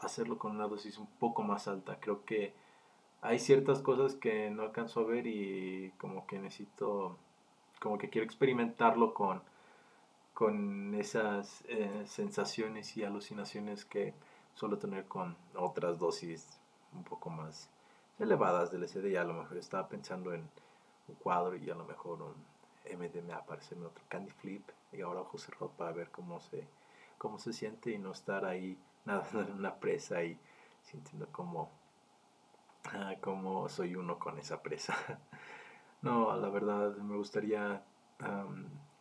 hacerlo 0.01 0.37
con 0.37 0.51
una 0.55 0.67
dosis 0.67 0.97
un 0.97 1.07
poco 1.07 1.43
más 1.43 1.67
alta. 1.67 1.99
Creo 1.99 2.25
que 2.25 2.53
hay 3.21 3.39
ciertas 3.39 3.81
cosas 3.81 4.15
que 4.15 4.49
no 4.49 4.63
alcanzo 4.63 5.01
a 5.01 5.05
ver 5.05 5.27
y 5.27 5.91
como 5.97 6.25
que 6.27 6.39
necesito, 6.39 7.17
como 7.79 7.97
que 7.97 8.09
quiero 8.09 8.25
experimentarlo 8.25 9.13
con, 9.13 9.41
con 10.33 10.95
esas 10.95 11.63
eh, 11.67 12.03
sensaciones 12.05 12.97
y 12.97 13.03
alucinaciones 13.03 13.85
que 13.85 14.13
suelo 14.55 14.77
tener 14.77 15.05
con 15.05 15.35
otras 15.55 15.99
dosis 15.99 16.59
un 16.93 17.03
poco 17.03 17.29
más 17.29 17.69
elevadas 18.19 18.71
del 18.71 18.87
SD 18.87 19.09
y 19.11 19.15
a 19.15 19.23
lo 19.23 19.33
mejor 19.33 19.57
estaba 19.57 19.87
pensando 19.87 20.33
en 20.33 20.49
un 21.07 21.15
cuadro 21.15 21.55
y 21.55 21.69
a 21.69 21.75
lo 21.75 21.85
mejor 21.85 22.21
un 22.21 22.35
MDMA 22.97 23.35
aparecerme 23.35 23.85
otro 23.85 24.03
Candy 24.07 24.31
Flip 24.31 24.67
y 24.91 25.01
ahora 25.01 25.21
ojos 25.21 25.43
cerrados 25.43 25.71
para 25.77 25.91
ver 25.91 26.09
cómo 26.11 26.39
se, 26.39 26.67
cómo 27.17 27.39
se 27.39 27.53
siente 27.53 27.91
y 27.91 27.97
no 27.97 28.11
estar 28.11 28.45
ahí 28.45 28.77
nada 29.05 29.25
en 29.33 29.51
una 29.53 29.75
presa 29.75 30.23
y 30.23 30.37
sintiendo 30.83 31.27
como, 31.31 31.69
ah, 32.85 33.15
soy 33.67 33.95
uno 33.95 34.19
con 34.19 34.37
esa 34.37 34.61
presa. 34.61 34.95
no, 36.01 36.35
la 36.35 36.49
verdad 36.49 36.95
me 36.97 37.15
gustaría 37.17 37.83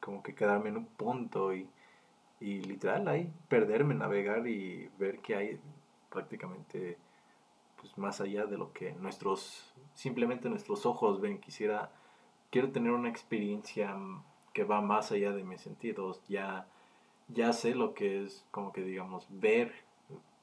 como 0.01 0.22
que 0.22 0.35
quedarme 0.35 0.70
en 0.70 0.79
un 0.79 0.87
punto 0.87 1.55
y, 1.55 1.68
y 2.40 2.61
literal 2.62 3.07
ahí 3.07 3.33
perderme, 3.48 3.94
navegar 3.94 4.46
y 4.48 4.88
ver 4.98 5.20
que 5.20 5.37
hay 5.37 5.61
prácticamente 6.11 6.98
pues 7.83 7.99
más 7.99 8.21
allá 8.21 8.47
de 8.47 8.57
lo 8.57 8.73
que 8.73 8.92
nuestros, 8.92 9.75
simplemente 9.92 10.49
nuestros 10.49 10.87
ojos 10.87 11.21
ven. 11.21 11.40
Quisiera, 11.40 11.90
quiero 12.51 12.71
tener 12.71 12.92
una 12.92 13.09
experiencia 13.09 13.99
que 14.53 14.62
va 14.62 14.81
más 14.81 15.11
allá 15.11 15.33
de 15.33 15.42
mis 15.42 15.61
sentidos. 15.61 16.23
Ya, 16.29 16.68
ya 17.27 17.53
sé 17.53 17.75
lo 17.75 17.92
que 17.92 18.23
es, 18.23 18.47
como 18.53 18.73
que 18.73 18.83
digamos, 18.83 19.27
ver 19.31 19.73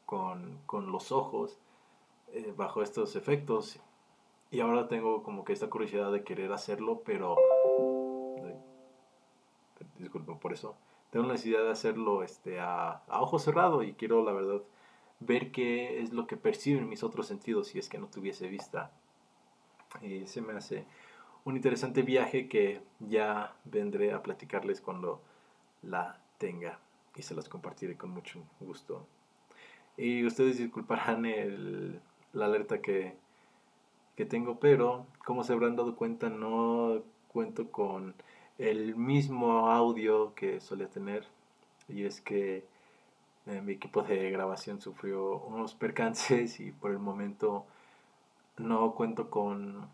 con, 0.05 0.59
los 0.91 1.13
ojos 1.13 1.57
eh, 2.33 2.53
bajo 2.57 2.83
estos 2.83 3.15
efectos. 3.15 3.79
Y 4.51 4.59
ahora 4.59 4.89
tengo 4.89 5.23
como 5.23 5.45
que 5.45 5.53
esta 5.53 5.69
curiosidad 5.69 6.11
de 6.11 6.23
querer 6.23 6.51
hacerlo, 6.51 7.01
pero... 7.05 7.37
disculpen 9.97 10.39
por 10.39 10.51
eso. 10.51 10.75
Tengo 11.09 11.25
la 11.25 11.33
necesidad 11.33 11.63
de 11.63 11.71
hacerlo 11.71 12.21
este, 12.21 12.59
a, 12.59 13.01
a 13.07 13.21
ojo 13.21 13.39
cerrado 13.39 13.81
y 13.81 13.93
quiero, 13.93 14.23
la 14.25 14.33
verdad, 14.33 14.61
ver 15.19 15.51
qué 15.51 16.01
es 16.01 16.13
lo 16.13 16.27
que 16.27 16.37
perciben 16.37 16.89
mis 16.89 17.03
otros 17.03 17.27
sentidos 17.27 17.67
si 17.67 17.79
es 17.79 17.89
que 17.89 17.97
no 17.97 18.07
tuviese 18.07 18.47
vista. 18.47 18.91
Y 20.01 20.27
se 20.27 20.41
me 20.41 20.53
hace 20.53 20.85
un 21.43 21.55
interesante 21.55 22.01
viaje 22.01 22.47
que 22.47 22.81
ya 22.99 23.55
vendré 23.65 24.13
a 24.13 24.21
platicarles 24.23 24.81
cuando 24.81 25.21
la 25.81 26.19
tenga 26.37 26.79
y 27.15 27.23
se 27.23 27.35
las 27.35 27.49
compartiré 27.49 27.97
con 27.97 28.11
mucho 28.11 28.41
gusto. 28.59 29.07
Y 29.97 30.25
ustedes 30.25 30.57
disculparán 30.57 31.25
el, 31.25 31.99
la 32.33 32.45
alerta 32.45 32.81
que, 32.81 33.15
que 34.15 34.25
tengo, 34.25 34.59
pero 34.59 35.05
como 35.25 35.43
se 35.43 35.53
habrán 35.53 35.75
dado 35.75 35.95
cuenta 35.95 36.29
no 36.29 37.01
cuento 37.27 37.71
con 37.71 38.15
el 38.57 38.95
mismo 38.95 39.69
audio 39.69 40.33
que 40.35 40.59
solía 40.59 40.89
tener 40.89 41.25
y 41.87 42.03
es 42.03 42.21
que 42.21 42.65
eh, 43.49 43.61
mi 43.61 43.73
equipo 43.73 44.03
de 44.03 44.29
grabación 44.31 44.79
sufrió 44.79 45.39
unos 45.39 45.73
percances 45.73 46.59
y 46.59 46.71
por 46.71 46.91
el 46.91 46.99
momento 46.99 47.65
no 48.57 48.93
cuento 48.93 49.29
con, 49.29 49.87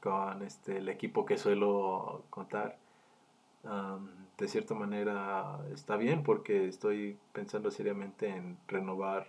con 0.00 0.42
este, 0.42 0.78
el 0.78 0.88
equipo 0.88 1.24
que 1.24 1.38
suelo 1.38 2.24
contar. 2.30 2.76
de 4.38 4.48
cierta 4.48 4.74
manera 4.74 5.60
está 5.72 5.96
bien 5.96 6.22
porque 6.22 6.66
estoy 6.66 7.18
pensando 7.32 7.70
seriamente 7.70 8.28
en 8.28 8.56
renovar 8.66 9.28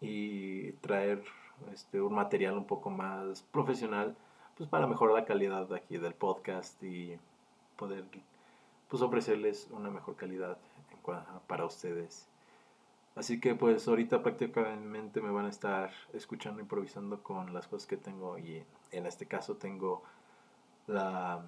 y 0.00 0.72
traer 0.80 1.22
este, 1.72 2.00
un 2.00 2.14
material 2.14 2.56
un 2.56 2.66
poco 2.66 2.88
más 2.90 3.42
profesional 3.42 4.16
pues 4.56 4.68
para 4.70 4.86
mejorar 4.86 5.14
la 5.14 5.24
calidad 5.24 5.72
aquí 5.74 5.98
del 5.98 6.14
podcast 6.14 6.82
y 6.82 7.18
poder 7.76 8.04
pues 8.88 9.02
ofrecerles 9.02 9.68
una 9.70 9.90
mejor 9.90 10.16
calidad 10.16 10.56
para 11.46 11.64
ustedes. 11.64 12.28
Así 13.18 13.40
que 13.40 13.56
pues 13.56 13.88
ahorita 13.88 14.22
prácticamente 14.22 15.20
me 15.20 15.32
van 15.32 15.46
a 15.46 15.48
estar 15.48 15.90
escuchando 16.12 16.60
improvisando 16.60 17.20
con 17.20 17.52
las 17.52 17.66
cosas 17.66 17.88
que 17.88 17.96
tengo 17.96 18.38
y 18.38 18.62
en 18.92 19.06
este 19.06 19.26
caso 19.26 19.56
tengo 19.56 20.04
la, 20.86 21.44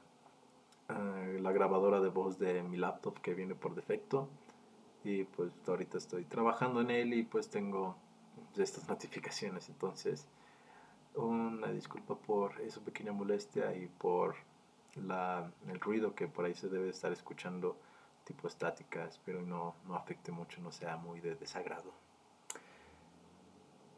eh, 0.88 1.38
la 1.40 1.52
grabadora 1.52 2.00
de 2.00 2.08
voz 2.08 2.40
de 2.40 2.64
mi 2.64 2.76
laptop 2.76 3.20
que 3.20 3.34
viene 3.34 3.54
por 3.54 3.76
defecto. 3.76 4.28
Y 5.04 5.22
pues 5.22 5.52
ahorita 5.64 5.98
estoy 5.98 6.24
trabajando 6.24 6.80
en 6.80 6.90
él 6.90 7.14
y 7.14 7.22
pues 7.22 7.48
tengo 7.48 7.94
estas 8.56 8.88
notificaciones. 8.88 9.68
Entonces 9.68 10.26
una 11.14 11.70
disculpa 11.70 12.16
por 12.16 12.60
esa 12.62 12.80
pequeña 12.80 13.12
molestia 13.12 13.76
y 13.76 13.86
por 13.86 14.34
la, 14.96 15.48
el 15.68 15.78
ruido 15.78 16.16
que 16.16 16.26
por 16.26 16.46
ahí 16.46 16.54
se 16.54 16.68
debe 16.68 16.88
estar 16.88 17.12
escuchando 17.12 17.76
tipo 18.30 18.46
estática, 18.46 19.06
espero 19.06 19.42
no, 19.42 19.74
no 19.88 19.96
afecte 19.96 20.30
mucho, 20.30 20.60
no 20.60 20.70
sea 20.70 20.96
muy 20.96 21.18
de 21.20 21.34
desagrado. 21.34 21.92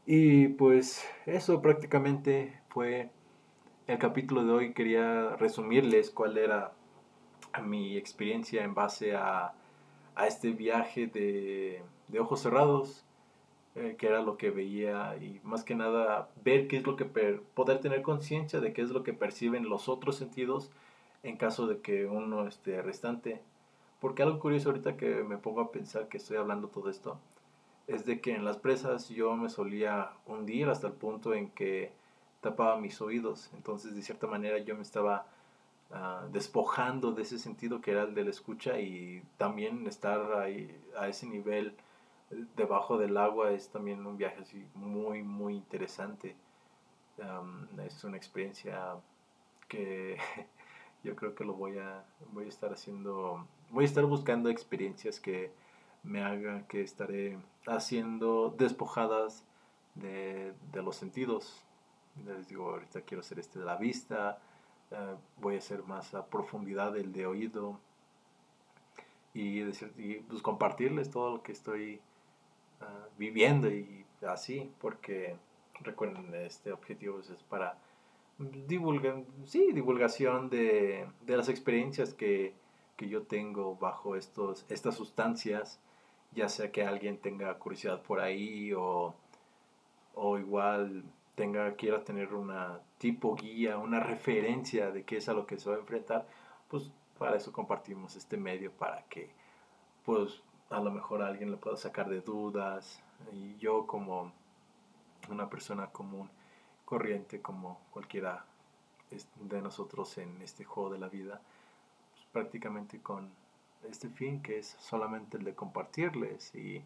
Y 0.07 0.49
pues 0.49 1.07
eso 1.27 1.61
prácticamente 1.61 2.59
fue 2.69 3.11
el 3.87 3.99
capítulo 3.99 4.43
de 4.45 4.53
hoy. 4.53 4.73
Quería 4.73 5.37
resumirles 5.37 6.11
cuál 6.11 6.39
era 6.39 6.73
mi 7.63 7.99
experiencia 7.99 8.65
en 8.65 8.73
base 8.75 9.15
a, 9.15 9.53
a 10.15 10.27
este 10.27 10.53
viaje 10.53 11.09
de, 11.09 11.83
de 12.09 12.19
ojos 12.19 12.41
cerrados, 12.41 13.05
eh, 13.75 13.97
que 13.99 14.07
era 14.07 14.23
lo 14.23 14.39
que 14.39 14.49
veía 14.49 15.15
y 15.19 15.41
más 15.45 15.63
que 15.63 15.75
nada 15.75 16.31
ver 16.43 16.69
qué 16.69 16.79
es 16.79 16.87
lo 16.87 16.97
que 16.97 17.05
poder 17.05 17.81
tener 17.81 18.01
conciencia 18.01 18.61
de 18.61 18.73
qué 18.73 18.81
es 18.81 18.91
lo 18.91 19.03
que 19.03 19.13
perciben 19.13 19.69
los 19.69 19.91
otros 19.91 20.17
sentidos 20.17 20.71
en 21.23 21.37
caso 21.37 21.67
de 21.67 21.81
que 21.81 22.07
uno 22.07 22.49
esté 22.49 22.81
restante 22.83 23.43
porque 24.03 24.25
algo 24.25 24.41
curioso 24.41 24.71
ahorita 24.71 24.97
que 24.97 25.23
me 25.23 25.39
pongo 25.39 25.61
a 25.61 25.71
pensar 25.71 26.09
que 26.09 26.17
estoy 26.17 26.37
hablando 26.37 26.67
todo 26.67 26.91
esto, 26.91 27.21
es 27.87 28.05
de 28.05 28.21
que 28.21 28.35
en 28.35 28.45
las 28.45 28.57
presas 28.57 29.09
yo 29.09 29.37
me 29.37 29.49
solía 29.49 30.11
hundir 30.27 30.69
hasta 30.69 30.89
el 30.89 30.93
punto 30.95 31.35
en 31.35 31.51
que 31.51 31.93
tapaba 32.41 32.77
mis 32.79 33.01
oídos. 33.01 33.51
Entonces, 33.55 33.95
de 33.95 34.03
cierta 34.03 34.27
manera, 34.27 34.59
yo 34.59 34.75
me 34.75 34.83
estaba 34.83 35.27
ah, 35.93 36.27
despojando 36.33 37.13
de 37.13 37.23
ese 37.23 37.39
sentido 37.39 37.81
que 37.81 37.93
era 37.93 38.03
el 38.03 38.15
de 38.15 38.25
la 38.25 38.31
escucha 38.31 38.81
y 38.81 39.23
también 39.39 39.87
estar 39.87 40.33
ahí 40.33 40.77
a 40.99 41.07
ese 41.07 41.29
nivel 41.29 41.77
debajo 42.57 42.99
del 42.99 43.17
agua 43.17 43.53
es 43.53 43.69
también 43.69 44.05
un 44.05 44.17
viaje 44.17 44.41
así 44.41 44.67
muy, 44.75 45.23
muy 45.23 45.55
interesante. 45.55 46.35
es 47.87 48.03
una 48.03 48.17
experiencia 48.17 48.97
que 49.69 50.19
yo 51.05 51.15
creo 51.15 51.37
que 51.37 51.45
lo 51.45 51.53
voy 51.53 51.79
a, 51.79 52.05
voy 52.33 52.47
a 52.47 52.49
estar 52.49 52.73
haciendo 52.73 53.47
voy 53.73 53.85
a 53.85 53.87
estar 53.87 54.05
buscando 54.05 54.51
experiencias 54.51 55.19
que 55.19 55.51
me 56.03 56.23
hagan 56.23 56.65
que 56.67 56.83
estaré 56.83 57.39
haciendo 57.67 58.55
despojadas 58.57 59.45
de, 59.95 60.53
los 60.75 60.97
sentidos. 60.97 61.65
Les 62.27 62.49
digo, 62.49 62.71
ahorita 62.71 63.01
quiero 63.01 63.23
hacer 63.23 63.39
este 63.39 63.59
de 63.59 63.65
la 63.65 63.77
vista, 63.77 64.39
eh, 64.91 65.17
voy 65.41 65.57
a 65.57 65.59
hacer 65.59 65.83
más 65.85 66.15
a 66.15 66.27
profundidad 66.27 66.97
el 66.97 67.13
de 67.13 67.27
oído 67.27 67.81
y, 69.33 69.61
decir, 69.61 69.93
y 69.97 70.17
pues 70.17 70.43
compartirles 70.43 71.11
todo 71.11 71.37
lo 71.37 71.43
que 71.43 71.53
estoy 71.53 72.01
ah, 72.83 73.07
viviendo 73.17 73.71
y 73.71 74.05
así, 74.27 74.71
porque 74.81 75.37
recuerden, 75.81 76.35
este 76.35 76.73
objetivo 76.73 77.21
es 77.21 77.31
para 77.49 77.79
divulgar, 78.39 79.23
sí, 79.47 79.73
divulgación 79.73 80.51
de, 80.51 81.07
de 81.25 81.37
las 81.37 81.49
experiencias 81.49 82.13
que, 82.13 82.55
que, 82.97 83.09
yo 83.09 83.23
tengo 83.23 83.77
bajo 83.77 84.17
estos, 84.17 84.65
estas 84.69 84.97
sustancias, 84.97 85.81
ya 86.33 86.49
sea 86.49 86.71
que 86.73 86.85
alguien 86.85 87.19
tenga 87.19 87.59
curiosidad 87.59 88.03
por 88.03 88.21
ahí 88.21 88.73
o, 88.73 89.15
o 90.15 90.39
igual 90.39 91.05
tenga, 91.35 91.75
quiera 91.75 92.05
tener 92.05 92.35
una 92.35 92.81
tipo 92.99 93.35
guía, 93.35 93.79
una 93.79 94.01
referencia 94.01 94.91
de 94.91 95.05
qué 95.05 95.17
es 95.19 95.29
a 95.29 95.33
lo 95.35 95.47
que 95.47 95.59
se 95.59 95.69
va 95.71 95.77
a 95.77 95.81
enfrentar, 95.81 96.27
pues 96.69 96.93
para 97.19 97.37
eso 97.37 97.53
compartimos 97.53 98.17
este 98.17 98.37
medio, 98.37 98.73
para 98.73 99.03
que 99.05 99.31
pues 100.05 100.43
a 100.71 100.81
lo 100.81 100.91
mejor 100.91 101.23
alguien 101.23 101.51
le 101.51 101.57
pueda 101.57 101.77
sacar 101.77 102.09
de 102.09 102.21
dudas. 102.21 103.03
Y 103.33 103.57
yo 103.59 103.87
como 103.87 104.33
una 105.29 105.49
persona 105.49 105.89
común, 105.89 106.29
corriente, 106.85 107.41
como 107.41 107.81
cualquiera 107.93 108.45
de 109.41 109.63
nosotros 109.63 110.17
en 110.19 110.41
este 110.43 110.65
juego 110.65 110.91
de 110.91 110.99
la 110.99 111.09
vida, 111.09 111.41
prácticamente 112.33 113.01
con 113.01 113.31
este 113.89 114.09
fin 114.09 114.43
que 114.43 114.59
es 114.59 114.77
solamente 114.79 115.37
el 115.39 115.45
de 115.45 115.55
compartirles 115.55 116.55
y 116.55 116.83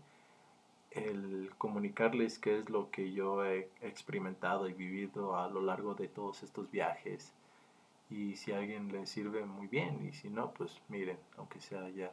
el 0.91 1.51
comunicarles 1.59 2.39
qué 2.39 2.59
es 2.59 2.71
lo 2.71 2.91
que 2.91 3.13
yo 3.13 3.45
he 3.45 3.71
experimentado 3.83 4.69
y 4.69 4.73
vivido 4.73 5.37
a 5.37 5.49
lo 5.49 5.61
largo 5.61 5.95
de 5.95 6.09
todos 6.09 6.43
estos 6.43 6.71
viajes. 6.71 7.33
Y 8.09 8.37
si 8.37 8.53
a 8.53 8.59
alguien 8.59 8.89
le 8.93 9.07
sirve 9.07 9.45
muy 9.45 9.67
bien, 9.67 10.07
y 10.07 10.13
si 10.13 10.31
no, 10.31 10.53
pues 10.53 10.81
miren, 10.89 11.19
aunque 11.37 11.61
sea 11.61 11.89
ya, 11.91 12.13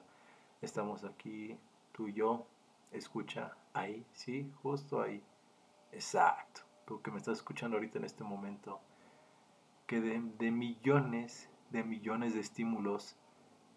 estamos 0.61 1.03
aquí, 1.03 1.55
tú 1.93 2.07
y 2.07 2.13
yo, 2.13 2.45
escucha 2.91 3.55
ahí, 3.73 4.03
sí, 4.13 4.51
justo 4.61 5.01
ahí. 5.01 5.21
Exacto, 5.91 6.61
tú 6.85 7.01
que 7.01 7.11
me 7.11 7.17
estás 7.17 7.37
escuchando 7.37 7.77
ahorita 7.77 7.99
en 7.99 8.05
este 8.05 8.23
momento, 8.23 8.79
que 9.85 10.01
de, 10.01 10.21
de 10.39 10.51
millones, 10.51 11.47
de 11.69 11.83
millones 11.83 12.33
de 12.33 12.39
estímulos 12.39 13.15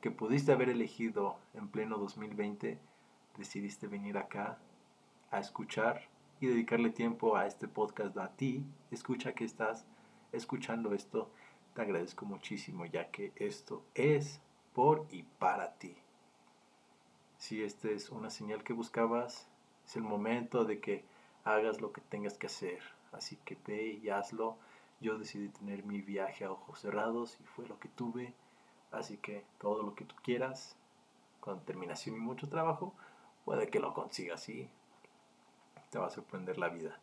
que 0.01 0.11
pudiste 0.11 0.53
haber 0.53 0.69
elegido 0.69 1.37
en 1.55 1.69
pleno 1.69 1.99
2020, 1.99 2.79
decidiste 3.37 3.87
venir 3.87 4.19
acá 4.19 4.59
a 5.31 5.39
escuchar 5.39 6.03
y 6.41 6.47
dedicarle 6.47 6.91
tiempo 6.91 7.37
a 7.37 7.47
este 7.47 7.69
podcast 7.69 8.17
a 8.19 8.29
ti. 8.29 8.65
Escucha 8.91 9.33
que 9.33 9.45
estás 9.45 9.87
escuchando 10.33 10.93
esto. 10.95 11.31
Te 11.75 11.83
agradezco 11.83 12.27
muchísimo 12.27 12.87
ya 12.87 13.11
que 13.11 13.33
esto 13.37 13.85
es 13.95 14.41
por 14.75 15.07
y 15.11 15.23
para 15.23 15.73
ti. 15.75 15.97
Si 17.39 17.63
esta 17.63 17.91
es 17.91 18.11
una 18.11 18.31
señal 18.31 18.65
que 18.65 18.73
buscabas, 18.73 19.49
es 19.87 19.97
el 19.97 20.03
momento 20.03 20.65
de 20.65 20.81
que 20.81 21.05
hagas 21.45 21.81
lo 21.81 21.93
que 21.93 22.01
tengas 22.01 22.39
que 22.39 22.47
hacer. 22.47 22.81
Así 23.13 23.37
que 23.45 23.57
ve 23.67 23.99
y 24.03 24.09
hazlo. 24.11 24.57
Yo 25.01 25.19
decidí 25.19 25.49
tener 25.49 25.85
mi 25.85 26.01
viaje 26.01 26.45
a 26.45 26.53
ojos 26.53 26.81
cerrados 26.81 27.39
y 27.41 27.45
fue 27.45 27.67
lo 27.67 27.79
que 27.79 27.89
tuve. 27.89 28.35
Así 28.93 29.17
que 29.19 29.45
todo 29.61 29.83
lo 29.83 29.95
que 29.95 30.05
tú 30.05 30.15
quieras, 30.23 30.77
con 31.41 31.59
determinación 31.59 32.17
y 32.17 32.21
mucho 32.21 32.49
trabajo, 32.49 32.95
puede 33.45 33.69
que 33.69 33.81
lo 33.81 33.95
consigas 33.95 34.49
y 34.49 34.69
te 35.91 35.99
va 35.99 36.07
a 36.07 36.11
sorprender 36.11 36.59
la 36.59 36.69
vida. 36.69 36.99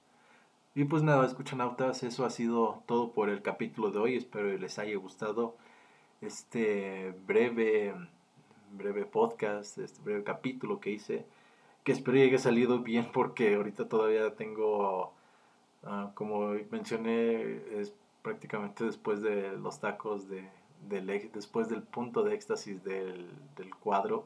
Y 0.76 0.86
pues 0.86 1.04
nada, 1.04 1.26
escuchanautas, 1.26 2.02
eso 2.04 2.26
ha 2.26 2.30
sido 2.32 2.82
todo 2.88 3.12
por 3.12 3.30
el 3.30 3.42
capítulo 3.42 3.92
de 3.92 4.00
hoy. 4.00 4.16
Espero 4.18 4.50
que 4.50 4.58
les 4.58 4.80
haya 4.80 4.98
gustado 4.98 5.56
este 6.22 7.12
breve, 7.28 7.94
breve 8.72 9.06
podcast, 9.06 9.78
este 9.78 10.02
breve 10.02 10.24
capítulo 10.24 10.80
que 10.80 10.92
hice. 10.92 11.26
Que 11.84 11.92
espero 11.92 12.18
que 12.18 12.24
haya 12.24 12.38
salido 12.40 12.80
bien 12.80 13.12
porque 13.14 13.56
ahorita 13.56 13.88
todavía 13.88 14.36
tengo, 14.36 15.14
ah, 15.84 16.12
como 16.16 16.56
mencioné, 16.72 17.80
es 17.80 17.94
prácticamente 18.24 18.86
después 18.86 19.22
de 19.22 19.52
los 19.58 19.80
tacos, 19.80 20.28
de, 20.28 20.50
después 20.90 21.70
del 21.70 21.84
punto 21.84 22.24
de 22.24 22.36
éxtasis 22.36 22.84
del, 22.84 23.30
del 23.56 23.76
cuadro 23.76 24.26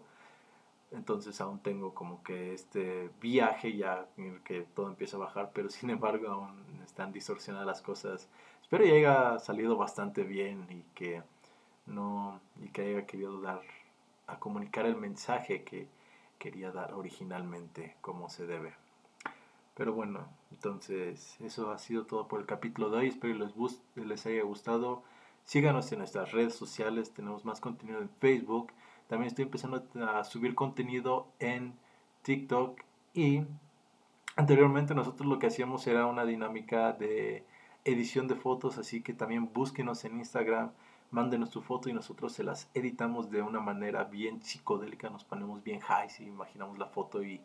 entonces 0.92 1.40
aún 1.42 1.60
tengo 1.60 1.94
como 1.94 2.24
que 2.24 2.54
este 2.54 3.10
viaje 3.22 3.76
ya 3.76 4.08
en 4.18 4.36
el 4.36 4.42
que 4.42 4.62
todo 4.62 4.88
empieza 4.88 5.18
a 5.18 5.22
bajar, 5.22 5.52
pero 5.54 5.70
sin 5.70 5.90
embargo 5.90 6.30
aún 6.30 6.82
están 6.86 7.12
distorsionadas 7.12 7.68
las 7.68 7.82
cosas. 7.82 8.30
Espero 8.62 8.84
que 8.84 8.98
haya 8.98 9.40
salido 9.40 9.76
bastante 9.76 10.24
bien 10.24 10.66
y 10.70 10.84
que 10.96 11.24
no 11.86 12.40
y 12.62 12.70
que 12.70 12.82
haya 12.84 13.06
querido 13.06 13.42
dar 13.42 13.62
a 14.28 14.40
comunicar 14.40 14.86
el 14.86 14.96
mensaje 14.96 15.64
que 15.64 15.88
quería 16.40 16.72
dar 16.72 16.94
originalmente 16.94 17.96
como 18.02 18.30
se 18.30 18.46
debe. 18.46 18.74
Pero 19.76 19.94
bueno, 19.94 20.28
entonces 20.52 21.38
eso 21.42 21.72
ha 21.72 21.78
sido 21.80 22.06
todo 22.06 22.28
por 22.28 22.40
el 22.40 22.46
capítulo 22.46 22.90
de 22.90 22.98
hoy. 23.00 23.08
Espero 23.10 23.38
que 23.38 23.46
les, 23.46 24.08
les 24.08 24.26
haya 24.26 24.44
gustado. 24.44 25.04
Síganos 25.48 25.90
en 25.94 26.00
nuestras 26.00 26.34
redes 26.34 26.56
sociales. 26.56 27.14
Tenemos 27.14 27.46
más 27.46 27.62
contenido 27.62 28.02
en 28.02 28.10
Facebook. 28.10 28.74
También 29.08 29.28
estoy 29.28 29.44
empezando 29.46 29.82
a 30.06 30.26
subir 30.26 30.56
contenido 30.56 31.30
en 31.40 31.74
TikTok 32.24 32.82
y 33.14 33.46
anteriormente 34.36 34.94
nosotros 34.94 35.26
lo 35.26 35.40
que 35.40 35.48
hacíamos 35.48 35.88
era 35.88 36.06
una 36.06 36.26
dinámica 36.26 36.92
de 36.92 37.46
edición 37.86 38.28
de 38.28 38.36
fotos, 38.36 38.78
así 38.78 39.02
que 39.02 39.14
también 39.14 39.54
búsquenos 39.54 40.04
en 40.04 40.18
Instagram, 40.18 40.72
mándenos 41.12 41.50
tu 41.50 41.62
foto 41.62 41.88
y 41.88 41.94
nosotros 41.94 42.34
se 42.34 42.44
las 42.44 42.70
editamos 42.74 43.32
de 43.32 43.42
una 43.42 43.62
manera 43.62 44.04
bien 44.04 44.44
psicodélica, 44.44 45.10
nos 45.10 45.24
ponemos 45.24 45.64
bien 45.64 45.80
high 45.80 46.10
si 46.10 46.26
imaginamos 46.26 46.78
la 46.78 46.88
foto 46.88 47.24
y, 47.24 47.40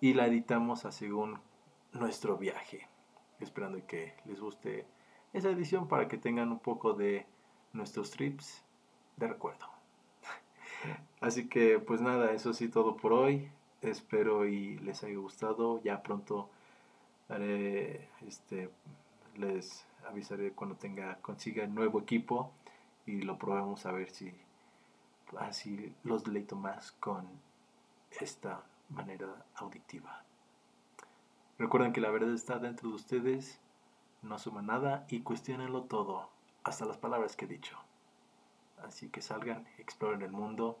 y 0.00 0.14
la 0.14 0.26
editamos 0.26 0.84
según 0.90 1.38
nuestro 1.92 2.36
viaje, 2.36 2.88
esperando 3.38 3.86
que 3.86 4.14
les 4.24 4.40
guste 4.40 4.86
esa 5.36 5.50
edición 5.50 5.86
para 5.86 6.08
que 6.08 6.16
tengan 6.16 6.50
un 6.50 6.58
poco 6.58 6.94
de 6.94 7.26
nuestros 7.74 8.10
trips 8.10 8.64
de 9.16 9.28
recuerdo. 9.28 9.66
Así 11.20 11.48
que 11.48 11.78
pues 11.78 12.00
nada, 12.00 12.32
eso 12.32 12.54
sí 12.54 12.68
todo 12.68 12.96
por 12.96 13.12
hoy. 13.12 13.50
Espero 13.82 14.46
y 14.46 14.78
les 14.78 15.04
haya 15.04 15.18
gustado. 15.18 15.82
Ya 15.82 16.02
pronto 16.02 16.48
este 18.26 18.70
les 19.36 19.86
avisaré 20.08 20.52
cuando 20.52 20.76
tenga 20.76 21.16
consiga 21.16 21.66
nuevo 21.66 22.00
equipo 22.00 22.52
y 23.04 23.20
lo 23.22 23.36
probemos 23.36 23.84
a 23.84 23.92
ver 23.92 24.10
si 24.10 24.32
así 25.38 25.92
los 26.04 26.24
deleito 26.24 26.56
más 26.56 26.92
con 26.92 27.26
esta 28.20 28.62
manera 28.88 29.44
auditiva. 29.56 30.22
Recuerden 31.58 31.92
que 31.92 32.00
la 32.00 32.10
verdad 32.10 32.32
está 32.32 32.58
dentro 32.58 32.88
de 32.88 32.94
ustedes, 32.94 33.60
no 34.26 34.38
suma 34.38 34.62
nada 34.62 35.06
y 35.08 35.20
cuestionenlo 35.20 35.84
todo, 35.84 36.28
hasta 36.64 36.84
las 36.84 36.98
palabras 36.98 37.36
que 37.36 37.44
he 37.44 37.48
dicho. 37.48 37.78
Así 38.84 39.08
que 39.08 39.22
salgan, 39.22 39.66
exploren 39.78 40.22
el 40.22 40.32
mundo, 40.32 40.78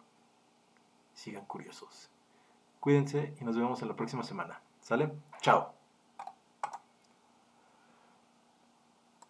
sigan 1.14 1.44
curiosos. 1.46 2.10
Cuídense 2.80 3.34
y 3.40 3.44
nos 3.44 3.56
vemos 3.56 3.82
en 3.82 3.88
la 3.88 3.96
próxima 3.96 4.22
semana. 4.22 4.60
¿Sale? 4.80 5.12
Chao. 5.40 5.75